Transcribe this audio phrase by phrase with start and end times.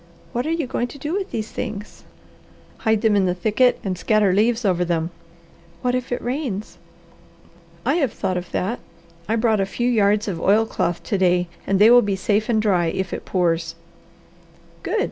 [0.33, 2.05] What are you going to do with these things?"
[2.79, 5.11] "Hide them in the thicket and scatter leaves over them."
[5.83, 6.79] "What if it rains?"
[7.85, 8.79] "I have thought of that.
[9.29, 12.59] I brought a few yards of oilcloth to day and they will be safe and
[12.59, 13.75] dry if it pours."
[14.81, 14.99] "Good!"